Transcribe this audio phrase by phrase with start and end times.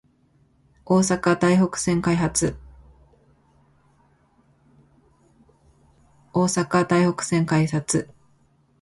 [0.83, 2.57] 大阪・台北線開設